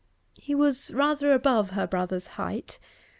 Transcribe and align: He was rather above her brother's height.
He 0.39 0.55
was 0.55 0.91
rather 0.95 1.31
above 1.31 1.69
her 1.69 1.85
brother's 1.85 2.25
height. 2.41 2.79